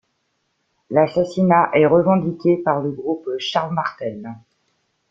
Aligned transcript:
L'assassinat 0.89 1.69
est 1.75 1.85
revendiqué 1.85 2.57
par 2.57 2.79
le 2.81 2.89
Groupe 2.89 3.29
Charles-Martel. 3.37 4.33